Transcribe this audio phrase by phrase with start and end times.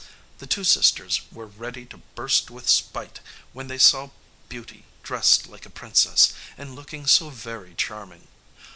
[0.39, 3.19] The two sisters were ready to burst with spite
[3.53, 4.09] when they saw
[4.49, 8.27] Beauty dressed like a princess, and looking so very charming.